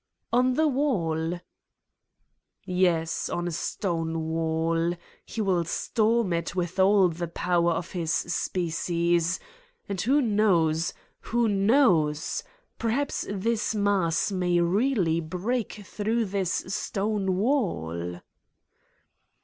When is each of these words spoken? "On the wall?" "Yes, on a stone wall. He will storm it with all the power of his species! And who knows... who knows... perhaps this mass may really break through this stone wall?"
"On 0.33 0.55
the 0.55 0.67
wall?" 0.67 1.39
"Yes, 2.65 3.29
on 3.29 3.47
a 3.47 3.51
stone 3.51 4.19
wall. 4.31 4.95
He 5.27 5.41
will 5.41 5.63
storm 5.65 6.33
it 6.33 6.55
with 6.55 6.79
all 6.79 7.07
the 7.09 7.27
power 7.27 7.73
of 7.73 7.91
his 7.91 8.11
species! 8.11 9.39
And 9.87 10.01
who 10.01 10.19
knows... 10.19 10.95
who 11.19 11.47
knows... 11.47 12.41
perhaps 12.79 13.27
this 13.29 13.75
mass 13.75 14.31
may 14.31 14.59
really 14.59 15.19
break 15.19 15.73
through 15.85 16.25
this 16.25 16.51
stone 16.67 17.35
wall?" 17.37 18.21